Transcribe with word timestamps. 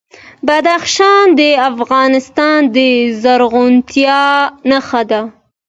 بدخشان 0.47 1.25
د 1.39 1.41
افغانستان 1.71 2.59
د 2.75 2.77
زرغونتیا 3.21 4.21
نښه 4.69 5.01
ده. 5.11 5.21